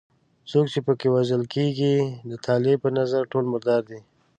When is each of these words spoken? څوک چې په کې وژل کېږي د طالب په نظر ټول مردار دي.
څوک 0.49 0.65
چې 0.73 0.79
په 0.87 0.93
کې 0.99 1.07
وژل 1.15 1.43
کېږي 1.53 1.95
د 2.29 2.31
طالب 2.45 2.77
په 2.83 2.89
نظر 2.99 3.21
ټول 3.31 3.43
مردار 3.53 3.81
دي. 3.89 3.99